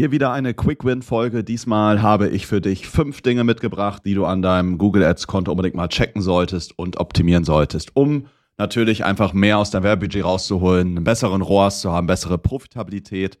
Hier 0.00 0.12
wieder 0.12 0.32
eine 0.32 0.54
Quick 0.54 0.82
Win 0.82 1.02
Folge. 1.02 1.44
Diesmal 1.44 2.00
habe 2.00 2.30
ich 2.30 2.46
für 2.46 2.62
dich 2.62 2.88
fünf 2.88 3.20
Dinge 3.20 3.44
mitgebracht, 3.44 4.00
die 4.06 4.14
du 4.14 4.24
an 4.24 4.40
deinem 4.40 4.78
Google 4.78 5.04
Ads 5.04 5.26
Konto 5.26 5.50
unbedingt 5.50 5.74
mal 5.74 5.88
checken 5.88 6.22
solltest 6.22 6.78
und 6.78 6.96
optimieren 6.96 7.44
solltest, 7.44 7.94
um 7.94 8.24
natürlich 8.56 9.04
einfach 9.04 9.34
mehr 9.34 9.58
aus 9.58 9.70
deinem 9.70 9.82
Werbebudget 9.82 10.24
rauszuholen, 10.24 10.96
einen 10.96 11.04
besseren 11.04 11.42
ROAS 11.42 11.82
zu 11.82 11.92
haben, 11.92 12.06
bessere 12.06 12.38
Profitabilität 12.38 13.38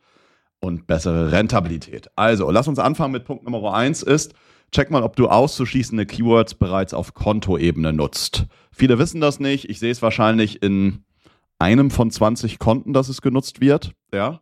und 0.60 0.86
bessere 0.86 1.32
Rentabilität. 1.32 2.10
Also, 2.14 2.50
lass 2.50 2.68
uns 2.68 2.78
anfangen 2.78 3.12
mit 3.12 3.24
Punkt 3.24 3.42
Nummer 3.42 3.72
eins 3.72 4.02
ist, 4.02 4.34
check 4.70 4.90
mal, 4.90 5.02
ob 5.02 5.16
du 5.16 5.28
auszuschließende 5.28 6.04
Keywords 6.04 6.52
bereits 6.56 6.92
auf 6.92 7.14
Kontoebene 7.14 7.94
nutzt. 7.94 8.44
Viele 8.70 8.98
wissen 8.98 9.22
das 9.22 9.40
nicht. 9.40 9.70
Ich 9.70 9.78
sehe 9.78 9.92
es 9.92 10.02
wahrscheinlich 10.02 10.62
in 10.62 11.04
einem 11.58 11.90
von 11.90 12.10
20 12.10 12.58
Konten, 12.58 12.92
dass 12.92 13.08
es 13.08 13.22
genutzt 13.22 13.62
wird. 13.62 13.92
Ja. 14.12 14.40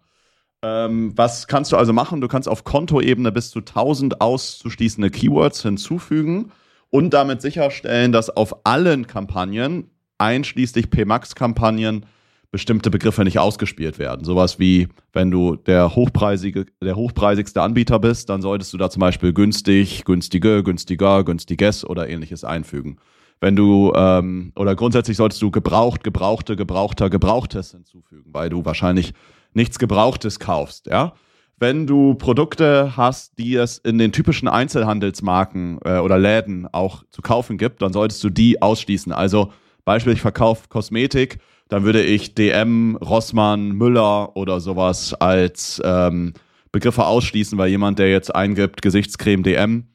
Ähm, 0.62 1.12
was 1.16 1.46
kannst 1.46 1.72
du 1.72 1.76
also 1.76 1.92
machen? 1.92 2.20
Du 2.20 2.28
kannst 2.28 2.48
auf 2.48 2.64
Kontoebene 2.64 3.30
bis 3.30 3.50
zu 3.50 3.60
1000 3.60 4.20
auszuschließende 4.20 5.10
Keywords 5.10 5.62
hinzufügen 5.62 6.50
und 6.90 7.10
damit 7.14 7.42
sicherstellen, 7.42 8.12
dass 8.12 8.30
auf 8.30 8.66
allen 8.66 9.06
Kampagnen, 9.06 9.90
einschließlich 10.18 10.90
PMAX-Kampagnen, 10.90 12.06
bestimmte 12.50 12.90
Begriffe 12.90 13.24
nicht 13.24 13.38
ausgespielt 13.38 13.98
werden. 13.98 14.24
Sowas 14.24 14.58
wie, 14.58 14.88
wenn 15.12 15.30
du 15.30 15.56
der 15.56 15.94
hochpreisige, 15.94 16.66
der 16.82 16.96
hochpreisigste 16.96 17.60
Anbieter 17.60 17.98
bist, 17.98 18.30
dann 18.30 18.40
solltest 18.40 18.72
du 18.72 18.78
da 18.78 18.88
zum 18.88 19.00
Beispiel 19.00 19.32
günstig, 19.34 20.04
günstige, 20.04 20.62
günstiger, 20.62 21.24
günstiges 21.24 21.84
oder 21.84 22.08
ähnliches 22.08 22.44
einfügen. 22.44 22.96
Wenn 23.40 23.54
du, 23.54 23.92
ähm, 23.94 24.52
oder 24.56 24.74
grundsätzlich 24.74 25.16
solltest 25.16 25.42
du 25.42 25.50
gebraucht, 25.50 26.02
gebrauchte, 26.02 26.56
gebrauchter, 26.56 27.10
gebrauchtes 27.10 27.72
hinzufügen, 27.72 28.30
weil 28.32 28.48
du 28.48 28.64
wahrscheinlich 28.64 29.12
nichts 29.58 29.78
Gebrauchtes 29.78 30.38
kaufst, 30.38 30.86
ja. 30.86 31.12
Wenn 31.60 31.88
du 31.88 32.14
Produkte 32.14 32.96
hast, 32.96 33.36
die 33.36 33.56
es 33.56 33.78
in 33.78 33.98
den 33.98 34.12
typischen 34.12 34.46
Einzelhandelsmarken 34.46 35.80
äh, 35.84 35.98
oder 35.98 36.16
Läden 36.16 36.68
auch 36.72 37.02
zu 37.10 37.20
kaufen 37.20 37.58
gibt, 37.58 37.82
dann 37.82 37.92
solltest 37.92 38.22
du 38.22 38.30
die 38.30 38.62
ausschließen. 38.62 39.12
Also 39.12 39.52
Beispiel, 39.84 40.12
ich 40.12 40.20
verkaufe 40.20 40.68
Kosmetik, 40.68 41.40
dann 41.68 41.82
würde 41.82 42.02
ich 42.02 42.36
DM, 42.36 42.96
Rossmann, 42.96 43.72
Müller 43.72 44.36
oder 44.36 44.60
sowas 44.60 45.14
als 45.14 45.82
ähm, 45.84 46.32
Begriffe 46.70 47.04
ausschließen, 47.04 47.58
weil 47.58 47.70
jemand, 47.70 47.98
der 47.98 48.08
jetzt 48.08 48.32
eingibt, 48.32 48.80
Gesichtscreme 48.80 49.42
DM, 49.42 49.88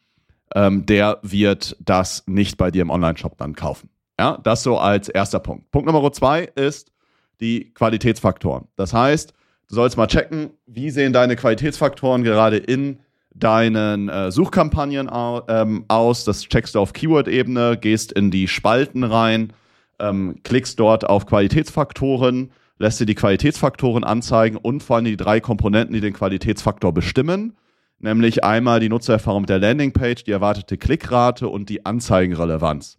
ähm, 0.55 0.85
der 0.85 1.19
wird 1.21 1.77
das 1.79 2.23
nicht 2.27 2.57
bei 2.57 2.71
dir 2.71 2.81
im 2.81 2.89
Online-Shop 2.89 3.37
dann 3.37 3.55
kaufen. 3.55 3.89
Ja, 4.19 4.37
das 4.43 4.63
so 4.63 4.77
als 4.77 5.07
erster 5.07 5.39
Punkt. 5.39 5.71
Punkt 5.71 5.87
Nummer 5.87 6.11
zwei 6.11 6.43
ist 6.55 6.91
die 7.39 7.73
Qualitätsfaktoren. 7.73 8.67
Das 8.75 8.93
heißt, 8.93 9.33
du 9.69 9.75
sollst 9.75 9.97
mal 9.97 10.07
checken, 10.07 10.51
wie 10.65 10.89
sehen 10.89 11.13
deine 11.13 11.35
Qualitätsfaktoren 11.35 12.23
gerade 12.23 12.57
in 12.57 12.99
deinen 13.35 14.09
äh, 14.09 14.31
Suchkampagnen 14.31 15.09
au 15.09 15.41
ähm, 15.47 15.85
aus. 15.87 16.23
Das 16.23 16.43
checkst 16.43 16.75
du 16.75 16.79
auf 16.79 16.93
Keyword-Ebene, 16.93 17.77
gehst 17.77 18.11
in 18.11 18.31
die 18.31 18.47
Spalten 18.47 19.03
rein, 19.03 19.53
ähm, 19.99 20.35
klickst 20.43 20.79
dort 20.79 21.07
auf 21.09 21.25
Qualitätsfaktoren, 21.25 22.51
lässt 22.77 22.99
dir 22.99 23.05
die 23.05 23.15
Qualitätsfaktoren 23.15 24.03
anzeigen 24.03 24.57
und 24.57 24.83
vor 24.83 24.97
allem 24.97 25.05
die 25.05 25.17
drei 25.17 25.39
Komponenten, 25.39 25.93
die 25.93 26.01
den 26.01 26.13
Qualitätsfaktor 26.13 26.93
bestimmen. 26.93 27.55
Nämlich 27.99 28.43
einmal 28.43 28.79
die 28.79 28.89
Nutzererfahrung 28.89 29.43
mit 29.43 29.49
der 29.49 29.59
Landingpage, 29.59 30.25
die 30.25 30.31
erwartete 30.31 30.77
Klickrate 30.77 31.47
und 31.47 31.69
die 31.69 31.85
Anzeigenrelevanz. 31.85 32.97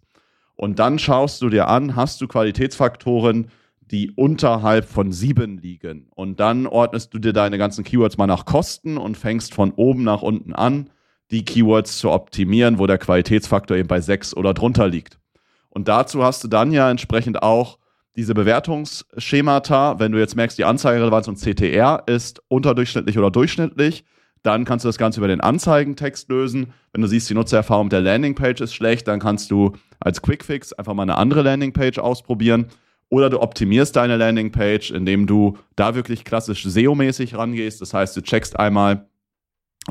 Und 0.55 0.79
dann 0.79 0.99
schaust 0.99 1.41
du 1.41 1.49
dir 1.49 1.67
an, 1.67 1.95
hast 1.95 2.21
du 2.21 2.27
Qualitätsfaktoren, 2.27 3.49
die 3.91 4.11
unterhalb 4.11 4.85
von 4.85 5.11
sieben 5.11 5.57
liegen. 5.57 6.07
Und 6.15 6.39
dann 6.39 6.67
ordnest 6.67 7.13
du 7.13 7.19
dir 7.19 7.33
deine 7.33 7.57
ganzen 7.57 7.83
Keywords 7.83 8.17
mal 8.17 8.27
nach 8.27 8.45
Kosten 8.45 8.97
und 8.97 9.17
fängst 9.17 9.53
von 9.53 9.71
oben 9.71 10.03
nach 10.03 10.21
unten 10.21 10.53
an, 10.53 10.89
die 11.31 11.45
Keywords 11.45 11.97
zu 11.97 12.11
optimieren, 12.11 12.79
wo 12.79 12.87
der 12.87 12.97
Qualitätsfaktor 12.97 13.77
eben 13.77 13.87
bei 13.87 14.01
sechs 14.01 14.35
oder 14.35 14.53
drunter 14.53 14.87
liegt. 14.87 15.19
Und 15.69 15.87
dazu 15.87 16.23
hast 16.23 16.43
du 16.43 16.47
dann 16.47 16.71
ja 16.71 16.89
entsprechend 16.89 17.43
auch 17.43 17.79
diese 18.15 18.33
Bewertungsschemata. 18.33 19.99
Wenn 19.99 20.11
du 20.11 20.19
jetzt 20.19 20.35
merkst, 20.35 20.57
die 20.57 20.65
Anzeigerelevanz 20.65 21.27
und 21.27 21.37
CTR 21.37 22.03
ist 22.07 22.41
unterdurchschnittlich 22.47 23.17
oder 23.17 23.29
durchschnittlich, 23.29 24.05
dann 24.41 24.63
kannst 24.63 24.85
du 24.85 24.89
das 24.89 24.97
Ganze 24.97 25.19
über 25.19 25.27
den 25.27 25.41
Anzeigentext 25.41 26.29
lösen. 26.29 26.73
Wenn 26.93 27.01
du 27.01 27.07
siehst, 27.07 27.29
die 27.29 27.33
Nutzererfahrung 27.33 27.89
der 27.89 28.01
Landingpage 28.01 28.61
ist 28.61 28.75
schlecht, 28.75 29.07
dann 29.07 29.19
kannst 29.19 29.51
du 29.51 29.73
als 29.99 30.21
Quickfix 30.21 30.71
einfach 30.73 30.93
mal 30.93 31.03
eine 31.03 31.17
andere 31.17 31.41
Landingpage 31.41 31.97
ausprobieren. 31.97 32.67
Oder 33.09 33.29
du 33.29 33.41
optimierst 33.41 33.95
deine 33.95 34.17
Landingpage, 34.17 34.91
indem 34.91 35.27
du 35.27 35.57
da 35.75 35.95
wirklich 35.95 36.23
klassisch 36.23 36.65
SEO-mäßig 36.65 37.37
rangehst. 37.37 37.81
Das 37.81 37.93
heißt, 37.93 38.17
du 38.17 38.21
checkst 38.21 38.59
einmal, 38.59 39.07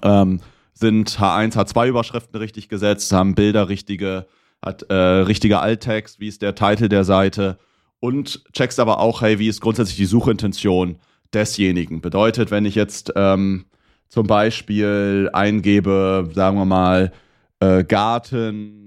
ähm, 0.03 0.41
sind 0.73 1.11
H1, 1.11 1.55
H2-Überschriften 1.55 2.37
richtig 2.37 2.69
gesetzt, 2.69 3.13
haben 3.13 3.35
Bilder 3.35 3.69
richtige, 3.69 4.27
hat 4.61 4.83
äh, 4.91 4.95
richtiger 4.95 5.63
Alttext, 5.63 6.19
wie 6.19 6.29
ist 6.29 6.43
der 6.43 6.57
Titel 6.57 6.89
der 6.89 7.05
Seite 7.05 7.59
und 8.05 8.45
checkst 8.53 8.81
aber 8.81 9.01
auch, 9.01 9.23
hey, 9.23 9.39
wie 9.39 9.49
ist 9.49 9.63
grundsätzlich 9.63 9.97
die 9.97 10.05
Suchintention 10.05 10.99
desjenigen. 11.33 12.03
Bedeutet, 12.03 12.51
wenn 12.51 12.67
ich 12.67 12.75
jetzt 12.75 13.13
ähm, 13.17 13.65
zum 14.11 14.27
Beispiel 14.27 15.31
eingebe, 15.33 16.29
sagen 16.35 16.59
wir 16.59 16.67
mal, 16.67 17.13
äh, 17.61 17.83
Garten, 17.83 18.84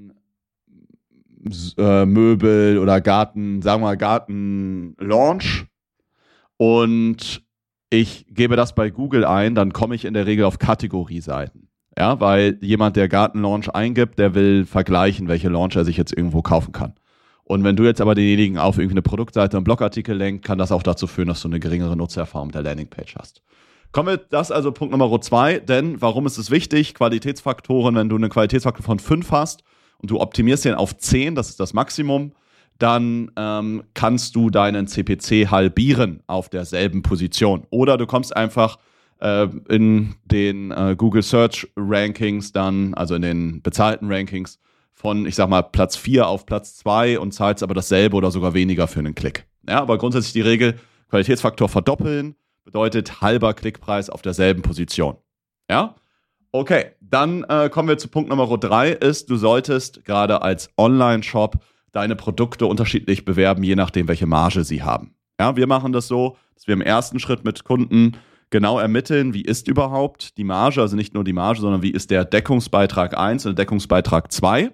äh, 1.78 2.06
Möbel 2.06 2.80
oder 2.80 3.02
Garten, 3.02 3.62
sagen 3.62 3.82
wir 3.82 3.88
mal 3.88 3.98
Garten 3.98 4.96
Launch 5.00 5.66
und 6.58 7.44
ich 7.90 8.26
gebe 8.30 8.56
das 8.56 8.76
bei 8.76 8.90
Google 8.90 9.26
ein, 9.26 9.56
dann 9.56 9.74
komme 9.74 9.96
ich 9.96 10.06
in 10.06 10.14
der 10.14 10.26
Regel 10.26 10.46
auf 10.46 10.60
Kategorieseiten. 10.60 11.70
Ja, 11.98 12.20
weil 12.20 12.60
jemand, 12.62 12.96
der 12.96 13.08
Garten 13.08 13.42
Launch 13.42 13.70
eingibt, 13.70 14.20
der 14.20 14.36
will 14.36 14.66
vergleichen, 14.66 15.28
welche 15.28 15.50
Launch 15.50 15.76
er 15.76 15.86
sich 15.86 15.98
jetzt 15.98 16.16
irgendwo 16.16 16.42
kaufen 16.42 16.72
kann. 16.72 16.94
Und 17.44 17.64
wenn 17.64 17.76
du 17.76 17.86
jetzt 17.86 18.02
aber 18.02 18.14
denjenigen 18.14 18.58
auf 18.58 18.78
irgendwie 18.78 18.94
eine 18.94 19.02
Produktseite, 19.02 19.58
einen 19.58 19.64
Blogartikel 19.64 20.16
lenkt, 20.16 20.46
kann 20.46 20.58
das 20.58 20.72
auch 20.72 20.84
dazu 20.84 21.08
führen, 21.08 21.30
dass 21.30 21.42
du 21.42 21.48
eine 21.48 21.60
geringere 21.60 21.96
Nutzererfahrung 21.96 22.52
der 22.52 22.62
Landingpage 22.62 23.16
hast. 23.16 23.42
Kommen 23.94 24.10
wir, 24.10 24.18
das 24.18 24.52
also 24.52 24.72
Punkt 24.74 24.92
Nummer 24.92 25.22
zwei, 25.22 25.60
denn 25.60 26.02
warum 26.02 26.26
ist 26.28 26.38
es 26.38 26.52
wichtig? 26.52 26.94
Qualitätsfaktoren, 26.94 27.96
wenn 27.96 28.10
du 28.10 28.18
einen 28.18 28.30
Qualitätsfaktor 28.30 28.84
von 28.84 29.00
fünf 29.00 29.32
hast 29.32 29.64
und 30.02 30.12
du 30.12 30.20
optimierst 30.20 30.66
den 30.66 30.76
auf 30.76 30.98
zehn, 30.98 31.36
das 31.36 31.50
ist 31.50 31.60
das 31.60 31.74
Maximum, 31.74 32.34
dann 32.78 33.32
ähm, 33.36 33.84
kannst 33.94 34.36
du 34.36 34.50
deinen 34.50 34.88
CPC 34.88 35.50
halbieren 35.50 36.22
auf 36.28 36.50
derselben 36.50 37.02
Position. 37.02 37.66
Oder 37.70 37.98
du 37.98 38.06
kommst 38.06 38.36
einfach 38.36 38.78
äh, 39.20 39.48
in 39.70 40.16
den 40.26 40.72
äh, 40.72 40.96
Google 40.98 41.24
Search 41.24 41.68
Rankings 41.76 42.52
dann, 42.52 42.94
also 42.94 43.16
in 43.16 43.24
den 43.24 43.62
bezahlten 43.62 44.12
Rankings, 44.12 44.60
von, 44.94 45.28
ich 45.28 45.36
sag 45.36 45.48
mal, 45.50 45.62
Platz 45.62 45.96
4 45.96 46.28
auf 46.28 46.46
Platz 46.48 46.76
2 46.78 47.20
und 47.20 47.32
zahlst 47.32 47.62
aber 47.62 47.76
dasselbe 47.76 48.16
oder 48.16 48.32
sogar 48.32 48.56
weniger 48.56 48.88
für 48.88 49.00
einen 49.00 49.14
Klick. 49.14 49.46
Ja, 49.70 49.82
aber 49.82 49.98
grundsätzlich 50.00 50.34
die 50.34 50.42
Regel, 50.42 50.80
Qualitätsfaktor 51.10 51.70
verdoppeln, 51.70 52.36
bedeutet 52.66 53.22
halber 53.22 53.54
Klickpreis 53.54 54.10
auf 54.10 54.24
derselben 54.24 54.64
Position. 54.64 55.18
Ja? 55.70 55.96
Okay, 56.60 56.86
dann 57.02 57.44
äh, 57.44 57.70
kommen 57.70 57.88
wir 57.88 58.00
zu 58.00 58.08
Punkt 58.08 58.32
Nummer 58.32 58.48
drei, 58.58 58.90
ist, 58.90 59.30
du 59.30 59.36
solltest 59.36 60.04
gerade 60.06 60.42
als 60.42 60.72
Online-Shop 60.76 61.64
deine 61.92 62.16
Produkte 62.16 62.66
unterschiedlich 62.66 63.26
bewerben, 63.26 63.62
je 63.62 63.76
nachdem, 63.76 64.08
welche 64.08 64.26
Marge 64.26 64.64
sie 64.64 64.82
haben. 64.82 65.14
Ja, 65.40 65.56
wir 65.56 65.68
machen 65.68 65.92
das 65.92 66.08
so, 66.08 66.36
dass 66.56 66.66
wir 66.66 66.74
im 66.74 66.82
ersten 66.82 67.20
Schritt 67.20 67.46
mit 67.46 67.64
Kunden 67.64 68.18
genau 68.50 68.80
ermitteln, 68.80 69.36
wie 69.36 69.44
ist 69.44 69.68
überhaupt 69.68 70.36
die 70.40 70.44
Marge, 70.44 70.82
also 70.82 70.96
nicht 70.96 71.14
nur 71.14 71.24
die 71.24 71.32
Marge, 71.32 71.62
sondern 71.62 71.84
wie 71.84 71.92
ist 71.92 72.10
der 72.10 72.26
Deckungsbeitrag 72.26 73.16
1 73.16 73.46
und 73.46 73.56
der 73.56 73.64
Deckungsbeitrag 73.64 74.32
2. 74.32 74.72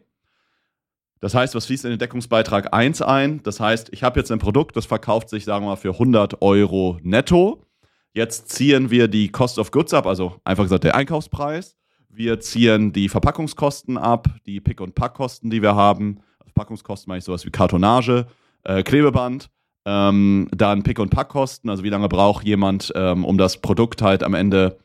Das 1.19 1.35
heißt, 1.35 1.53
was 1.53 1.66
fließt 1.66 1.83
in 1.83 1.89
den 1.89 1.99
Deckungsbeitrag 1.99 2.73
1 2.73 3.01
ein? 3.01 3.43
Das 3.43 3.59
heißt, 3.59 3.89
ich 3.91 4.03
habe 4.03 4.22
jetzt 4.22 4.31
ein 4.31 4.39
Produkt, 4.39 4.77
das 4.77 4.85
verkauft 4.85 5.27
sich, 5.27 5.43
sagen 5.43 5.66
wir 5.66 5.72
mal, 5.72 5.75
für 5.75 5.91
100 5.91 6.41
Euro 6.41 6.97
netto. 7.03 7.66
Jetzt 8.13 8.50
ziehen 8.50 8.91
wir 8.91 9.07
die 9.07 9.29
Cost 9.29 9.57
of 9.57 9.72
Goods 9.72 9.94
ab, 9.94 10.06
also 10.06 10.40
einfach 10.44 10.63
gesagt 10.63 10.84
der 10.84 10.96
Einkaufspreis. 10.96 11.76
Wir 12.09 12.40
ziehen 12.40 12.93
die 12.93 13.09
Verpackungskosten 13.09 13.97
ab, 13.97 14.28
die 14.46 14.61
Pick- 14.61 14.82
und 14.82 14.93
Packkosten, 14.93 15.49
die 15.49 15.64
wir 15.64 15.76
haben. 15.76 16.20
Also 16.37 16.52
Verpackungskosten 16.53 17.09
meine 17.09 17.20
ich 17.20 17.26
sowas 17.26 17.43
wie 17.43 17.49
Kartonage, 17.49 18.28
äh, 18.64 18.84
Klebeband. 18.84 19.49
Ähm, 19.85 20.47
dann 20.52 20.84
Pick- 20.84 20.99
und 20.99 21.09
Packkosten, 21.09 21.70
also 21.72 21.84
wie 21.84 21.90
lange 21.90 22.08
braucht 22.08 22.46
jemand, 22.46 22.93
ähm, 22.96 23.26
um 23.26 23.37
das 23.37 23.59
Produkt 23.59 24.03
halt 24.03 24.23
am 24.23 24.35
Ende 24.35 24.78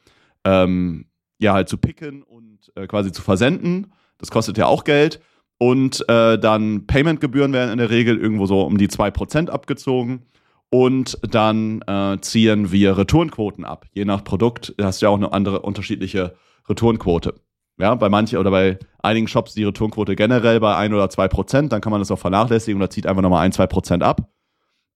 ähm, 0.45 1.07
ja 1.39 1.53
halt 1.53 1.69
zu 1.69 1.77
picken 1.77 2.23
und 2.23 2.73
äh, 2.77 2.87
quasi 2.87 3.13
zu 3.13 3.21
versenden. 3.21 3.93
Das 4.17 4.31
kostet 4.31 4.57
ja 4.57 4.67
auch 4.67 4.85
Geld. 4.85 5.21
Und 5.59 6.09
äh, 6.09 6.39
dann 6.39 6.87
Paymentgebühren 6.87 7.53
werden 7.53 7.73
in 7.73 7.79
der 7.79 7.91
Regel 7.91 8.17
irgendwo 8.17 8.47
so 8.47 8.63
um 8.63 8.79
die 8.79 8.89
2% 8.89 9.51
abgezogen. 9.51 10.23
Und 10.71 11.19
dann 11.23 11.83
äh, 11.87 12.19
ziehen 12.21 12.71
wir 12.71 12.99
Returnquoten 12.99 13.65
ab. 13.65 13.87
Je 13.93 14.05
nach 14.05 14.23
Produkt 14.23 14.75
hast 14.81 15.01
du 15.01 15.07
ja 15.07 15.11
auch 15.11 15.17
eine 15.17 15.33
andere 15.33 15.61
unterschiedliche 15.63 16.35
Returnquote. 16.69 17.35
Ja, 17.79 17.95
bei 17.95 18.09
manchen 18.09 18.39
oder 18.39 18.51
bei 18.51 18.79
einigen 18.99 19.29
Shops 19.29 19.55
die 19.55 19.65
Returnquote 19.65 20.17
generell 20.17 20.61
bei 20.61 20.77
ein 20.77 20.93
oder 20.93 21.09
zwei 21.11 21.29
Prozent, 21.29 21.73
dann 21.73 21.81
kann 21.81 21.93
man 21.93 22.01
das 22.01 22.11
auch 22.11 22.19
vernachlässigen 22.19 22.81
oder 22.81 22.91
zieht 22.91 23.07
einfach 23.07 23.23
nochmal 23.23 23.45
ein, 23.45 23.53
zwei 23.53 23.69
Prozent 23.69 24.03
ab 24.03 24.29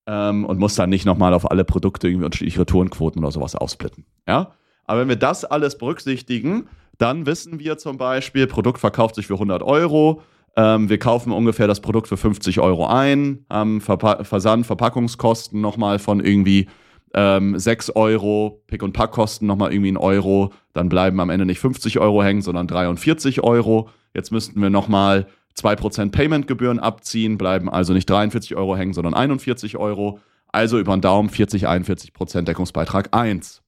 ähm, 0.05 0.45
und 0.45 0.59
muss 0.59 0.75
dann 0.75 0.89
nicht 0.89 1.05
nochmal 1.05 1.33
auf 1.33 1.49
alle 1.49 1.63
Produkte 1.63 2.07
irgendwie 2.07 2.25
unterschiedliche 2.25 2.59
Returnquoten 2.59 3.23
oder 3.23 3.31
sowas 3.31 3.55
aufsplitten. 3.55 4.05
Ja, 4.27 4.51
Aber 4.85 4.99
wenn 5.01 5.09
wir 5.09 5.15
das 5.15 5.45
alles 5.45 5.77
berücksichtigen, 5.77 6.67
dann 6.97 7.25
wissen 7.25 7.59
wir 7.59 7.77
zum 7.77 7.97
Beispiel, 7.97 8.47
Produkt 8.47 8.79
verkauft 8.79 9.15
sich 9.15 9.27
für 9.27 9.33
100 9.35 9.63
Euro. 9.63 10.21
Ähm, 10.55 10.89
wir 10.89 10.99
kaufen 10.99 11.31
ungefähr 11.31 11.67
das 11.67 11.81
Produkt 11.81 12.07
für 12.07 12.17
50 12.17 12.59
Euro 12.59 12.85
ein, 12.85 13.45
haben 13.49 13.81
Verpa 13.81 14.23
Versand, 14.23 14.65
Verpackungskosten 14.65 15.59
nochmal 15.61 15.99
von 15.99 16.19
irgendwie 16.19 16.67
ähm, 17.13 17.57
6 17.57 17.91
Euro, 17.95 18.61
Pick- 18.67 18.83
und 18.83 18.93
Packkosten 18.93 19.47
nochmal 19.47 19.71
irgendwie 19.71 19.91
ein 19.91 19.97
Euro. 19.97 20.51
Dann 20.73 20.89
bleiben 20.89 21.19
am 21.19 21.29
Ende 21.29 21.45
nicht 21.45 21.59
50 21.59 21.99
Euro 21.99 22.23
hängen, 22.23 22.41
sondern 22.41 22.67
43 22.67 23.43
Euro. 23.43 23.89
Jetzt 24.13 24.31
müssten 24.31 24.61
wir 24.61 24.69
nochmal 24.69 25.27
2% 25.57 26.11
Paymentgebühren 26.11 26.79
abziehen, 26.79 27.37
bleiben 27.37 27.69
also 27.69 27.93
nicht 27.93 28.09
43 28.09 28.55
Euro 28.55 28.75
hängen, 28.75 28.93
sondern 28.93 29.13
41 29.13 29.77
Euro. 29.77 30.19
Also 30.51 30.79
über 30.79 30.95
den 30.95 31.01
Daumen 31.01 31.29
40, 31.29 31.67
41% 31.67 32.41
Deckungsbeitrag 32.43 33.09
1. 33.11 33.61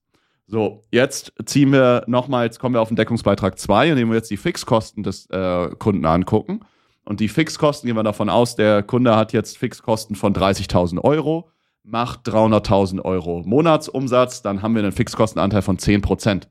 So, 0.47 0.83
jetzt 0.91 1.33
ziehen 1.45 1.71
wir 1.71 2.03
nochmal, 2.05 2.45
jetzt 2.45 2.59
kommen 2.59 2.75
wir 2.75 2.81
auf 2.81 2.89
den 2.89 2.95
Deckungsbeitrag 2.95 3.57
2, 3.57 3.89
indem 3.89 4.09
wir 4.09 4.15
jetzt 4.15 4.29
die 4.29 4.37
Fixkosten 4.37 5.01
des 5.01 5.27
äh, 5.31 5.69
Kunden 5.79 6.05
angucken. 6.05 6.59
Und 7.05 7.19
die 7.19 7.29
Fixkosten 7.29 7.87
gehen 7.87 7.95
wir 7.95 8.03
davon 8.03 8.29
aus, 8.29 8.55
der 8.55 8.83
Kunde 8.83 9.15
hat 9.15 9.31
jetzt 9.31 9.57
Fixkosten 9.57 10.15
von 10.15 10.33
30.000 10.33 10.99
Euro, 11.03 11.51
macht 11.83 12.27
300.000 12.27 13.01
Euro 13.03 13.43
Monatsumsatz, 13.45 14.41
dann 14.41 14.63
haben 14.63 14.73
wir 14.73 14.81
einen 14.81 14.91
Fixkostenanteil 14.91 15.61
von 15.61 15.77
10%. 15.77 16.47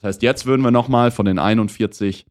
Das 0.00 0.08
heißt, 0.08 0.22
jetzt 0.22 0.46
würden 0.46 0.62
wir 0.62 0.70
nochmal 0.70 1.10
von 1.10 1.26
den 1.26 1.38
41 1.38 2.24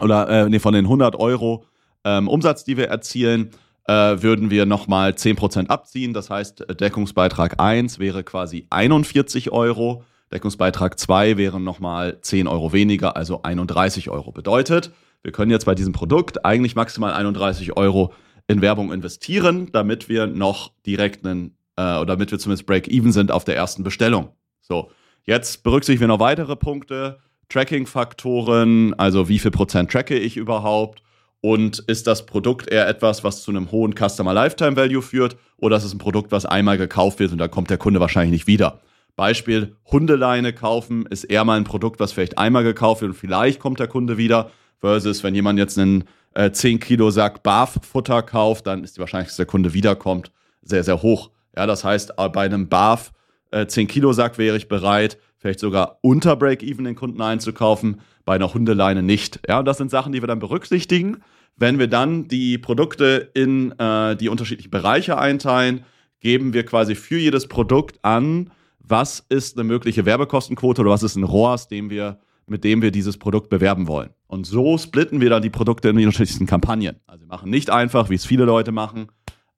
oder 0.00 0.28
äh, 0.28 0.48
nee, 0.48 0.58
von 0.58 0.74
den 0.74 0.86
100 0.86 1.14
Euro 1.16 1.64
ähm, 2.04 2.26
Umsatz, 2.26 2.64
die 2.64 2.76
wir 2.76 2.88
erzielen, 2.88 3.50
äh, 3.86 4.22
würden 4.22 4.50
wir 4.50 4.66
nochmal 4.66 5.10
10% 5.12 5.68
abziehen. 5.68 6.12
Das 6.12 6.30
heißt, 6.30 6.80
Deckungsbeitrag 6.80 7.60
1 7.60 7.98
wäre 7.98 8.24
quasi 8.24 8.66
41 8.70 9.52
Euro. 9.52 10.04
Deckungsbeitrag 10.32 10.98
2 10.98 11.36
wären 11.36 11.64
nochmal 11.64 12.18
10 12.20 12.46
Euro 12.46 12.72
weniger, 12.72 13.16
also 13.16 13.42
31 13.42 14.10
Euro. 14.10 14.32
Bedeutet, 14.32 14.92
wir 15.22 15.32
können 15.32 15.50
jetzt 15.50 15.66
bei 15.66 15.74
diesem 15.74 15.92
Produkt 15.92 16.44
eigentlich 16.44 16.74
maximal 16.74 17.12
31 17.12 17.76
Euro 17.76 18.12
in 18.48 18.62
Werbung 18.62 18.92
investieren, 18.92 19.68
damit 19.72 20.08
wir 20.08 20.26
noch 20.26 20.72
direkt 20.86 21.26
einen, 21.26 21.56
äh, 21.76 21.82
oder 21.82 22.06
damit 22.06 22.30
wir 22.30 22.38
zumindest 22.38 22.66
Break-Even 22.66 23.12
sind 23.12 23.30
auf 23.30 23.44
der 23.44 23.56
ersten 23.56 23.82
Bestellung. 23.82 24.30
So, 24.60 24.90
jetzt 25.24 25.62
berücksichtigen 25.62 26.00
wir 26.00 26.08
noch 26.08 26.20
weitere 26.20 26.56
Punkte. 26.56 27.18
Tracking-Faktoren, 27.48 28.94
also 28.94 29.28
wie 29.28 29.38
viel 29.38 29.50
Prozent 29.50 29.90
tracke 29.90 30.18
ich 30.18 30.36
überhaupt? 30.36 31.02
Und 31.42 31.78
ist 31.80 32.06
das 32.06 32.26
Produkt 32.26 32.70
eher 32.70 32.86
etwas, 32.86 33.24
was 33.24 33.42
zu 33.42 33.50
einem 33.50 33.70
hohen 33.70 33.94
Customer 33.94 34.34
Lifetime 34.34 34.76
Value 34.76 35.02
führt? 35.02 35.36
Oder 35.56 35.76
ist 35.76 35.84
es 35.84 35.94
ein 35.94 35.98
Produkt, 35.98 36.32
was 36.32 36.44
einmal 36.44 36.76
gekauft 36.76 37.18
wird 37.18 37.32
und 37.32 37.38
da 37.38 37.48
kommt 37.48 37.70
der 37.70 37.78
Kunde 37.78 37.98
wahrscheinlich 38.00 38.32
nicht 38.32 38.46
wieder? 38.46 38.80
Beispiel, 39.16 39.76
Hundeleine 39.90 40.52
kaufen 40.52 41.06
ist 41.06 41.24
eher 41.24 41.44
mal 41.44 41.56
ein 41.56 41.64
Produkt, 41.64 42.00
was 42.00 42.12
vielleicht 42.12 42.38
einmal 42.38 42.62
gekauft 42.64 43.02
wird 43.02 43.12
und 43.12 43.18
vielleicht 43.18 43.58
kommt 43.60 43.80
der 43.80 43.88
Kunde 43.88 44.16
wieder. 44.16 44.50
Versus, 44.80 45.22
wenn 45.22 45.34
jemand 45.34 45.58
jetzt 45.58 45.78
einen 45.78 46.04
äh, 46.34 46.50
10 46.50 46.80
Kilo 46.80 47.10
Sack 47.10 47.42
Barf-Futter 47.42 48.22
kauft, 48.22 48.66
dann 48.66 48.84
ist 48.84 48.96
die 48.96 49.00
Wahrscheinlichkeit, 49.00 49.32
dass 49.32 49.36
der 49.36 49.46
Kunde 49.46 49.74
wiederkommt, 49.74 50.32
sehr, 50.62 50.84
sehr 50.84 51.02
hoch. 51.02 51.30
Ja, 51.56 51.66
das 51.66 51.84
heißt, 51.84 52.14
äh, 52.16 52.28
bei 52.28 52.44
einem 52.44 52.68
Barf 52.68 53.12
äh, 53.50 53.66
10 53.66 53.88
Kilo 53.88 54.12
Sack 54.12 54.38
wäre 54.38 54.56
ich 54.56 54.68
bereit, 54.68 55.18
vielleicht 55.36 55.60
sogar 55.60 55.98
unter 56.02 56.36
Break-Even 56.36 56.84
den 56.84 56.94
Kunden 56.94 57.20
einzukaufen, 57.20 58.00
bei 58.24 58.34
einer 58.34 58.52
Hundeleine 58.52 59.02
nicht. 59.02 59.40
Ja, 59.48 59.58
und 59.58 59.64
das 59.64 59.78
sind 59.78 59.90
Sachen, 59.90 60.12
die 60.12 60.22
wir 60.22 60.28
dann 60.28 60.38
berücksichtigen. 60.38 61.22
Wenn 61.56 61.78
wir 61.78 61.88
dann 61.88 62.28
die 62.28 62.58
Produkte 62.58 63.30
in 63.34 63.72
äh, 63.78 64.16
die 64.16 64.28
unterschiedlichen 64.28 64.70
Bereiche 64.70 65.18
einteilen, 65.18 65.84
geben 66.20 66.52
wir 66.52 66.64
quasi 66.64 66.94
für 66.94 67.18
jedes 67.18 67.48
Produkt 67.48 67.98
an, 68.02 68.50
was 68.78 69.24
ist 69.28 69.56
eine 69.56 69.64
mögliche 69.64 70.04
Werbekostenquote 70.04 70.82
oder 70.82 70.90
was 70.90 71.02
ist 71.02 71.16
ein 71.16 71.24
ROAS, 71.24 71.68
dem 71.68 71.90
wir, 71.90 72.20
mit 72.46 72.64
dem 72.64 72.82
wir 72.82 72.90
dieses 72.90 73.18
Produkt 73.18 73.48
bewerben 73.48 73.88
wollen. 73.88 74.10
Und 74.30 74.46
so 74.46 74.78
splitten 74.78 75.20
wir 75.20 75.28
dann 75.28 75.42
die 75.42 75.50
Produkte 75.50 75.88
in 75.88 75.96
die 75.96 76.04
unterschiedlichsten 76.04 76.46
Kampagnen. 76.46 77.00
Also 77.08 77.24
wir 77.24 77.26
machen 77.26 77.50
nicht 77.50 77.68
einfach, 77.68 78.10
wie 78.10 78.14
es 78.14 78.24
viele 78.24 78.44
Leute 78.44 78.70
machen, 78.70 79.08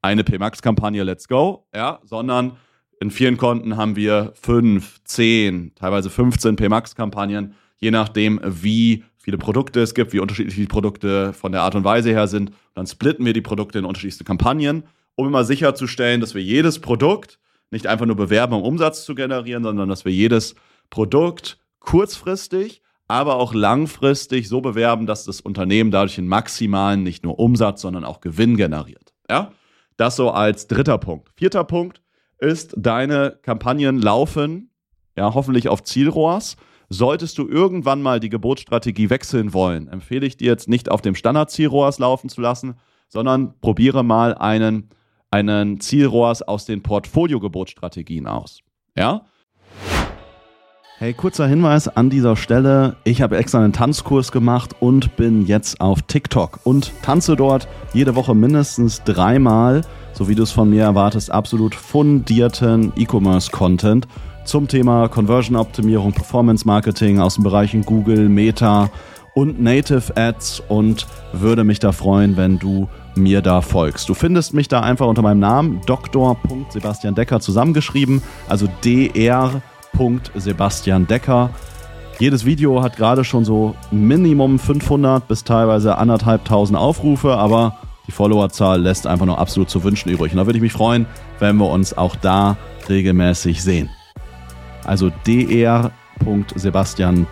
eine 0.00 0.24
PMAX-Kampagne, 0.24 1.02
let's 1.02 1.28
go, 1.28 1.66
ja, 1.74 2.00
sondern 2.04 2.56
in 2.98 3.10
vielen 3.10 3.36
Konten 3.36 3.76
haben 3.76 3.96
wir 3.96 4.32
fünf, 4.34 5.04
zehn, 5.04 5.74
teilweise 5.74 6.08
15 6.08 6.56
PMAX-Kampagnen, 6.56 7.54
je 7.76 7.90
nachdem, 7.90 8.40
wie 8.42 9.04
viele 9.18 9.36
Produkte 9.36 9.80
es 9.80 9.92
gibt, 9.92 10.14
wie 10.14 10.20
unterschiedlich 10.20 10.54
die 10.54 10.64
Produkte 10.64 11.34
von 11.34 11.52
der 11.52 11.60
Art 11.60 11.74
und 11.74 11.84
Weise 11.84 12.08
her 12.08 12.26
sind. 12.26 12.48
Und 12.48 12.56
dann 12.74 12.86
splitten 12.86 13.26
wir 13.26 13.34
die 13.34 13.42
Produkte 13.42 13.78
in 13.78 13.84
unterschiedlichste 13.84 14.24
Kampagnen, 14.24 14.84
um 15.16 15.26
immer 15.26 15.44
sicherzustellen, 15.44 16.22
dass 16.22 16.34
wir 16.34 16.42
jedes 16.42 16.78
Produkt 16.78 17.38
nicht 17.70 17.86
einfach 17.86 18.06
nur 18.06 18.16
bewerben, 18.16 18.54
um 18.54 18.62
Umsatz 18.62 19.04
zu 19.04 19.14
generieren, 19.14 19.64
sondern 19.64 19.90
dass 19.90 20.06
wir 20.06 20.12
jedes 20.12 20.54
Produkt 20.88 21.58
kurzfristig, 21.78 22.81
aber 23.12 23.36
auch 23.36 23.52
langfristig 23.52 24.48
so 24.48 24.62
bewerben, 24.62 25.06
dass 25.06 25.24
das 25.24 25.42
Unternehmen 25.42 25.90
dadurch 25.90 26.16
einen 26.16 26.28
maximalen 26.28 27.02
nicht 27.02 27.24
nur 27.24 27.38
Umsatz, 27.38 27.82
sondern 27.82 28.04
auch 28.04 28.22
Gewinn 28.22 28.56
generiert. 28.56 29.12
Ja? 29.28 29.52
Das 29.98 30.16
so 30.16 30.30
als 30.30 30.66
dritter 30.66 30.96
Punkt. 30.96 31.28
Vierter 31.36 31.64
Punkt, 31.64 32.00
ist, 32.38 32.74
deine 32.76 33.38
Kampagnen 33.42 34.00
laufen, 34.00 34.70
ja, 35.16 35.32
hoffentlich 35.34 35.68
auf 35.68 35.84
Zielrohrs. 35.84 36.56
Solltest 36.88 37.36
du 37.36 37.46
irgendwann 37.46 38.00
mal 38.00 38.18
die 38.18 38.30
Geburtsstrategie 38.30 39.10
wechseln 39.10 39.52
wollen, 39.52 39.88
empfehle 39.88 40.26
ich 40.26 40.38
dir 40.38 40.48
jetzt 40.48 40.68
nicht 40.68 40.90
auf 40.90 41.02
dem 41.02 41.14
Standard-Zielrohrs 41.14 41.98
laufen 41.98 42.30
zu 42.30 42.40
lassen, 42.40 42.76
sondern 43.08 43.60
probiere 43.60 44.02
mal 44.02 44.34
einen, 44.34 44.88
einen 45.30 45.80
Zielrohrs 45.80 46.40
aus 46.42 46.64
den 46.64 46.82
Portfolio-Geburtsstrategien 46.82 48.26
aus. 48.26 48.60
Ja? 48.96 49.26
Hey, 51.02 51.14
kurzer 51.14 51.48
Hinweis 51.48 51.88
an 51.88 52.10
dieser 52.10 52.36
Stelle. 52.36 52.94
Ich 53.02 53.22
habe 53.22 53.36
extra 53.36 53.58
einen 53.58 53.72
Tanzkurs 53.72 54.30
gemacht 54.30 54.76
und 54.78 55.16
bin 55.16 55.46
jetzt 55.46 55.80
auf 55.80 56.02
TikTok 56.02 56.60
und 56.62 56.92
tanze 57.02 57.34
dort 57.34 57.66
jede 57.92 58.14
Woche 58.14 58.36
mindestens 58.36 59.02
dreimal 59.02 59.82
so 60.12 60.28
wie 60.28 60.36
du 60.36 60.44
es 60.44 60.52
von 60.52 60.70
mir 60.70 60.84
erwartest, 60.84 61.32
absolut 61.32 61.74
fundierten 61.74 62.92
E-Commerce-Content 62.94 64.06
zum 64.44 64.68
Thema 64.68 65.08
Conversion-Optimierung, 65.08 66.12
Performance-Marketing 66.12 67.18
aus 67.18 67.34
den 67.34 67.42
Bereichen 67.42 67.84
Google, 67.84 68.28
Meta 68.28 68.88
und 69.34 69.60
Native 69.60 70.16
Ads 70.16 70.62
und 70.68 71.08
würde 71.32 71.64
mich 71.64 71.80
da 71.80 71.90
freuen, 71.90 72.36
wenn 72.36 72.60
du 72.60 72.88
mir 73.16 73.42
da 73.42 73.60
folgst. 73.60 74.08
Du 74.08 74.14
findest 74.14 74.54
mich 74.54 74.68
da 74.68 74.80
einfach 74.82 75.08
unter 75.08 75.22
meinem 75.22 75.40
Namen 75.40 75.80
Dr. 75.84 76.36
Sebastian 76.70 77.16
Decker 77.16 77.40
zusammengeschrieben, 77.40 78.22
also 78.48 78.68
dr. 78.82 79.62
Sebastian 80.34 81.06
Decker. 81.06 81.50
Jedes 82.18 82.44
Video 82.44 82.82
hat 82.82 82.96
gerade 82.96 83.24
schon 83.24 83.44
so 83.44 83.76
Minimum 83.90 84.58
500 84.58 85.28
bis 85.28 85.44
teilweise 85.44 85.96
anderthalbtausend 85.96 86.78
Aufrufe, 86.78 87.36
aber 87.36 87.78
die 88.06 88.12
Followerzahl 88.12 88.80
lässt 88.80 89.06
einfach 89.06 89.26
nur 89.26 89.38
absolut 89.38 89.70
zu 89.70 89.84
wünschen 89.84 90.10
übrig. 90.10 90.32
Und 90.32 90.38
da 90.38 90.46
würde 90.46 90.58
ich 90.58 90.62
mich 90.62 90.72
freuen, 90.72 91.06
wenn 91.38 91.56
wir 91.56 91.70
uns 91.70 91.96
auch 91.96 92.16
da 92.16 92.56
regelmäßig 92.88 93.62
sehen. 93.62 93.90
Also 94.84 95.10
dr. 95.26 95.92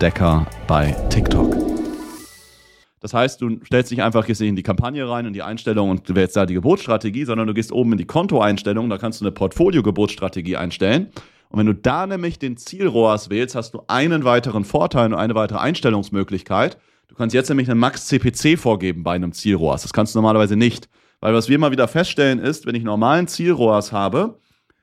Decker 0.01 0.47
bei 0.67 0.91
TikTok. 1.09 1.55
Das 3.01 3.13
heißt, 3.13 3.41
du 3.41 3.59
stellst 3.65 3.91
nicht 3.91 4.03
einfach 4.03 4.29
in 4.29 4.55
die 4.55 4.63
Kampagne 4.63 5.09
rein, 5.09 5.25
in 5.25 5.33
die 5.33 5.41
Einstellung 5.41 5.89
und 5.89 6.15
wählst 6.15 6.35
da 6.35 6.45
die 6.45 6.53
Geburtsstrategie, 6.53 7.25
sondern 7.25 7.47
du 7.47 7.53
gehst 7.53 7.71
oben 7.71 7.93
in 7.93 7.97
die 7.97 8.05
Kontoeinstellung, 8.05 8.89
da 8.89 8.97
kannst 8.97 9.19
du 9.19 9.25
eine 9.25 9.31
Portfolio-Geburtsstrategie 9.31 10.55
einstellen. 10.55 11.07
Und 11.51 11.59
wenn 11.59 11.65
du 11.65 11.75
da 11.75 12.07
nämlich 12.07 12.39
den 12.39 12.55
Zielrohrs 12.55 13.29
wählst, 13.29 13.55
hast 13.55 13.73
du 13.73 13.81
einen 13.87 14.23
weiteren 14.23 14.63
Vorteil 14.63 15.11
und 15.11 15.19
eine 15.19 15.35
weitere 15.35 15.59
Einstellungsmöglichkeit. 15.59 16.77
Du 17.09 17.15
kannst 17.15 17.33
jetzt 17.33 17.49
nämlich 17.49 17.69
einen 17.69 17.79
Max-CPC 17.79 18.57
vorgeben 18.57 19.03
bei 19.03 19.13
einem 19.15 19.33
Zielrohrs. 19.33 19.81
Das 19.81 19.91
kannst 19.91 20.15
du 20.15 20.19
normalerweise 20.19 20.55
nicht. 20.55 20.87
Weil 21.19 21.33
was 21.33 21.49
wir 21.49 21.55
immer 21.55 21.71
wieder 21.71 21.89
feststellen 21.89 22.39
ist, 22.39 22.65
wenn 22.65 22.75
ich 22.75 22.83
normalen 22.83 23.27
Zielrohrs 23.27 23.91
habe, 23.91 24.39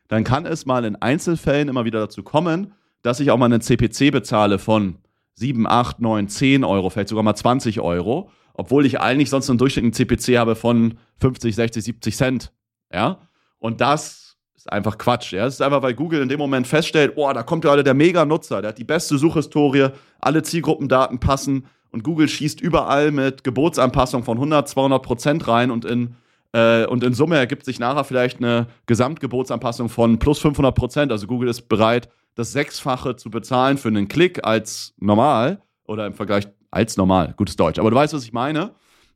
dann 0.08 0.24
kann 0.24 0.44
es 0.44 0.66
mal 0.66 0.84
in 0.84 0.96
Einzelfällen 0.96 1.68
immer 1.68 1.86
wieder 1.86 2.00
dazu 2.00 2.22
kommen, 2.22 2.74
dass 3.02 3.18
ich 3.20 3.30
auch 3.30 3.38
mal 3.38 3.46
einen 3.46 3.62
CPC 3.62 4.12
bezahle 4.12 4.58
von 4.58 4.98
7, 5.34 5.66
8, 5.66 6.00
9, 6.00 6.28
10 6.28 6.64
Euro, 6.64 6.90
vielleicht 6.90 7.08
sogar 7.08 7.24
mal 7.24 7.34
20 7.34 7.80
Euro, 7.80 8.30
obwohl 8.52 8.84
ich 8.84 9.00
eigentlich 9.00 9.30
sonst 9.30 9.48
einen 9.48 9.58
durchschnittlichen 9.58 9.94
CPC 9.94 10.38
habe 10.38 10.54
von 10.54 10.98
50, 11.20 11.54
60, 11.54 11.84
70 11.84 12.16
Cent. 12.16 12.52
Ja? 12.92 13.20
Und 13.58 13.80
das 13.80 14.27
ist 14.58 14.72
einfach 14.72 14.98
Quatsch. 14.98 15.32
Ja? 15.32 15.44
Das 15.44 15.54
ist 15.54 15.62
einfach, 15.62 15.82
weil 15.82 15.94
Google 15.94 16.20
in 16.20 16.28
dem 16.28 16.38
Moment 16.38 16.66
feststellt, 16.66 17.12
oh, 17.16 17.30
da 17.32 17.42
kommt 17.42 17.64
gerade 17.64 17.84
der 17.84 17.94
Mega-Nutzer, 17.94 18.60
der 18.60 18.70
hat 18.70 18.78
die 18.78 18.84
beste 18.84 19.16
Suchhistorie, 19.16 19.88
alle 20.20 20.42
Zielgruppendaten 20.42 21.20
passen 21.20 21.66
und 21.90 22.02
Google 22.02 22.28
schießt 22.28 22.60
überall 22.60 23.10
mit 23.12 23.44
Gebotsanpassung 23.44 24.24
von 24.24 24.36
100, 24.36 24.68
200 24.68 25.02
Prozent 25.02 25.48
rein 25.48 25.70
und 25.70 25.84
in, 25.84 26.16
äh, 26.52 26.86
und 26.86 27.04
in 27.04 27.14
Summe 27.14 27.36
ergibt 27.36 27.64
sich 27.64 27.78
nachher 27.78 28.04
vielleicht 28.04 28.38
eine 28.38 28.66
Gesamtgebotsanpassung 28.86 29.88
von 29.88 30.18
plus 30.18 30.38
500 30.40 30.74
Prozent. 30.74 31.12
Also 31.12 31.26
Google 31.26 31.48
ist 31.48 31.68
bereit, 31.68 32.08
das 32.34 32.52
Sechsfache 32.52 33.16
zu 33.16 33.30
bezahlen 33.30 33.78
für 33.78 33.88
einen 33.88 34.08
Klick 34.08 34.44
als 34.44 34.94
normal 34.98 35.62
oder 35.86 36.06
im 36.06 36.14
Vergleich 36.14 36.48
als 36.70 36.96
normal, 36.96 37.34
gutes 37.36 37.56
Deutsch. 37.56 37.78
Aber 37.78 37.90
du 37.90 37.96
weißt, 37.96 38.12
was 38.12 38.24
ich 38.24 38.32
meine. 38.32 38.72